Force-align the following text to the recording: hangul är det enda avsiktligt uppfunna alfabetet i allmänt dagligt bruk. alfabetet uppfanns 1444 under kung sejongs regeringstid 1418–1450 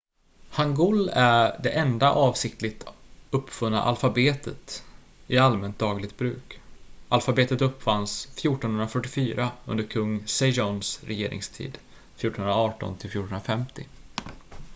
hangul 0.49 1.09
är 1.13 1.59
det 1.63 1.69
enda 1.69 2.11
avsiktligt 2.11 2.85
uppfunna 3.31 3.81
alfabetet 3.81 4.83
i 5.27 5.37
allmänt 5.37 5.79
dagligt 5.79 6.17
bruk. 6.17 6.59
alfabetet 7.09 7.61
uppfanns 7.61 8.25
1444 8.25 9.51
under 9.65 9.83
kung 9.83 10.27
sejongs 10.27 11.03
regeringstid 11.03 11.77
1418–1450 12.17 13.63